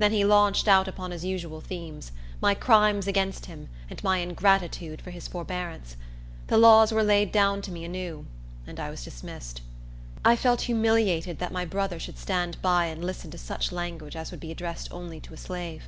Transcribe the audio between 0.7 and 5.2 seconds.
upon his usual themes,—my crimes against him, and my ingratitude for